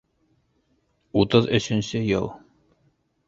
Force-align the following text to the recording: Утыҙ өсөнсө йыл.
Утыҙ 1.23 1.47
өсөнсө 1.59 2.03
йыл. 2.07 2.27